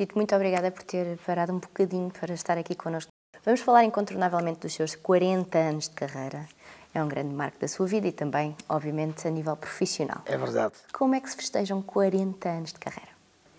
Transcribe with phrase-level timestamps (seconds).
[0.00, 3.10] Tito, muito obrigada por ter parado um bocadinho para estar aqui connosco.
[3.44, 6.48] Vamos falar incontornavelmente dos seus 40 anos de carreira.
[6.94, 10.22] É um grande marco da sua vida e também, obviamente, a nível profissional.
[10.24, 10.72] É verdade.
[10.90, 13.10] Como é que se festejam 40 anos de carreira?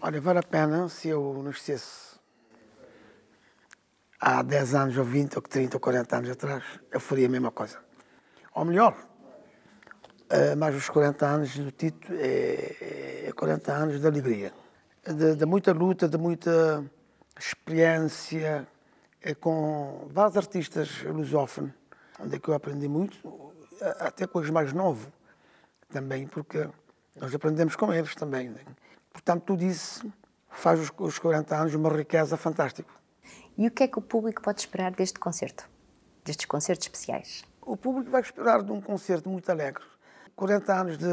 [0.02, 2.16] Olha, vale a pena se eu nascesse
[4.20, 7.52] há 10 anos, ou 20, ou 30, ou 40 anos atrás, eu faria a mesma
[7.52, 7.78] coisa.
[8.56, 14.52] Ou melhor, uh, mais os 40 anos do Tito é, é 40 anos de alegria,
[15.06, 16.84] de, de muita luta, de muita
[17.38, 18.68] experiência,
[19.22, 21.72] é com vários artistas lusófonos,
[22.20, 23.54] onde é que eu aprendi muito,
[24.00, 25.08] até com os mais novos
[25.90, 26.70] também, porque
[27.16, 28.50] nós aprendemos com eles também.
[28.50, 28.62] Né?
[29.12, 30.12] Portanto, tudo isso
[30.50, 32.90] faz os, os 40 anos uma riqueza fantástica.
[33.58, 35.70] E o que é que o público pode esperar deste concerto,
[36.24, 37.44] destes concertos especiais?
[37.62, 39.84] O público vai esperar de um concerto muito alegre.
[40.42, 41.06] 40 anos de,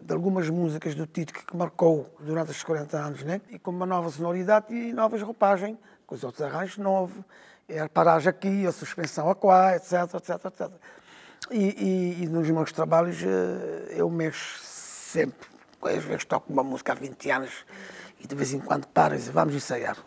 [0.00, 3.38] de algumas músicas do Tito que, que marcou durante estes 40 anos, né?
[3.50, 5.76] e com uma nova sonoridade e novas roupagens,
[6.06, 7.22] com os outros arranjos novos,
[7.68, 10.70] é a paragem aqui, a suspensão aquá, etc, etc, etc.
[11.50, 15.46] E, e, e nos meus trabalhos eh, eu mexo sempre.
[15.82, 17.66] Às vezes toco uma música há 20 anos
[18.20, 19.98] e de vez em quando paro e digo, vamos ensaiar.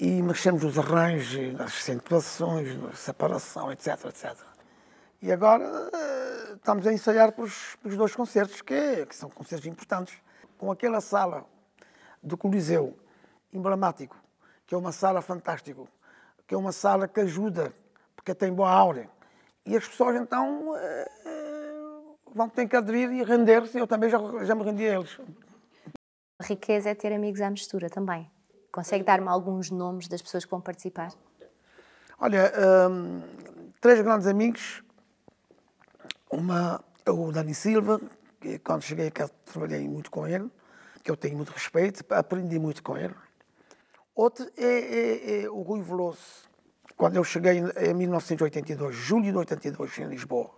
[0.00, 4.34] E mexemos nos arranjos, nas acentuações, na separação, etc, etc.
[5.22, 5.90] E agora
[6.68, 10.18] estamos a ensaiar para os, para os dois concertos, que, é, que, são concertos importantes.
[10.58, 11.46] Com aquela sala
[12.22, 12.94] do Coliseu,
[13.50, 14.14] emblemático,
[14.66, 15.80] que é uma sala fantástica,
[16.46, 17.72] que é uma sala que ajuda,
[18.14, 19.08] porque tem boa aura.
[19.64, 21.10] E as pessoas então eh,
[22.34, 23.78] vão ter que aderir e render-se.
[23.78, 25.18] Eu também já, já me rendi a eles.
[26.38, 28.30] A riqueza é ter amigos à mistura também.
[28.70, 31.12] Consegue dar-me alguns nomes das pessoas que vão participar?
[32.18, 32.52] Olha,
[32.90, 33.22] hum,
[33.80, 34.82] três grandes amigos
[36.38, 38.00] uma o Dani Silva,
[38.40, 40.48] que quando cheguei cá trabalhei muito com ele,
[41.02, 43.14] que eu tenho muito respeito, aprendi muito com ele.
[44.14, 46.48] Outro é, é, é o Rui Veloso.
[46.96, 50.50] Quando eu cheguei em 1982, julho de 82, em Lisboa,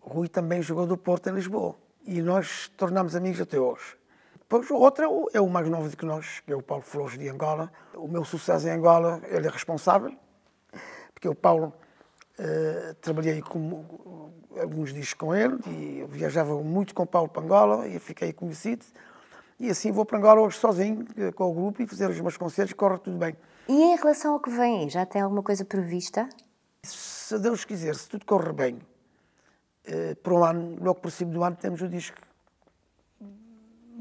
[0.00, 1.76] o Rui também jogou do Porto em Lisboa.
[2.06, 3.96] E nós tornamos amigos até hoje.
[4.38, 7.18] Depois o outro é o, mais novo do que nós, que é o Paulo Flores
[7.18, 7.72] de Angola.
[7.94, 10.14] O meu sucesso em Angola, ele é responsável,
[11.12, 11.72] porque o Paulo
[12.36, 13.84] Uh, trabalhei com,
[14.60, 18.84] alguns dias com ele e viajava muito com o Paulo para Angola e fiquei conhecido.
[19.58, 22.36] E assim vou para Angola hoje sozinho, eh, com o grupo, e fazer os meus
[22.36, 23.36] concertos, corre tudo bem.
[23.68, 26.28] E em relação ao que vem, já tem alguma coisa prevista?
[26.82, 28.74] Se Deus quiser, se tudo correr bem,
[29.88, 32.18] uh, para um ano, logo por cima do ano, temos o disco.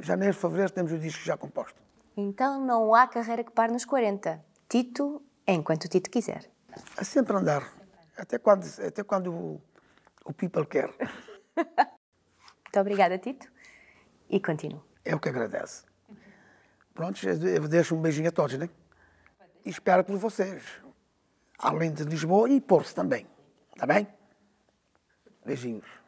[0.01, 1.79] Janeiro, fevereiro, temos o disco já composto.
[2.17, 4.43] Então não há carreira que pare nos 40.
[4.67, 6.49] Tito, enquanto o Tito quiser.
[6.97, 7.71] É sempre andar.
[8.17, 9.61] Até quando, até quando
[10.23, 10.89] o people quer.
[11.55, 13.51] Muito obrigada, Tito.
[14.29, 14.83] E continuo.
[15.05, 15.83] É o que agradece.
[16.93, 18.69] Pronto, eu deixo um beijinho a todos, né?
[19.65, 20.63] E espero por vocês.
[21.57, 23.27] Além de Lisboa e Porto também.
[23.73, 24.07] Está bem?
[25.45, 26.02] Beijinhos.